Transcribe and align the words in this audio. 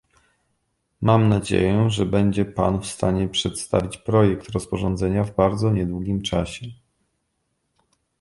Mam 1.01 1.29
nadzieję, 1.29 1.89
że 1.89 2.05
będzie 2.05 2.45
Pan 2.45 2.81
w 2.81 2.85
stanie 2.87 3.27
przedstawić 3.29 3.97
projekt 3.97 4.49
rozporządzenia 4.49 5.23
w 5.23 5.35
bardzo 5.35 5.71
niedługim 5.71 6.21
czasie 6.21 6.67